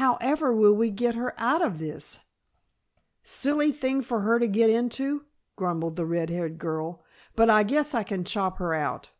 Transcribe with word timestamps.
"However 0.00 0.54
will 0.54 0.74
we 0.74 0.88
get 0.90 1.16
her 1.16 1.38
out 1.38 1.60
of 1.60 1.78
this?" 1.78 2.20
"Silly 3.22 3.72
thing 3.72 4.00
for 4.00 4.20
her 4.22 4.38
to 4.38 4.48
get 4.48 4.70
into," 4.70 5.26
grumbled 5.54 5.96
the 5.96 6.06
red 6.06 6.30
haired 6.30 6.56
girl. 6.58 7.04
"But 7.34 7.50
I 7.50 7.62
guess 7.62 7.94
I 7.94 8.02
can 8.02 8.24
chop 8.24 8.56
her 8.56 8.72
out." 8.72 9.10